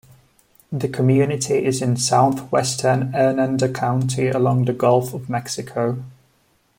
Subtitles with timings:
[0.71, 6.03] The community is in southwestern Hernando County, along the Gulf of Mexico.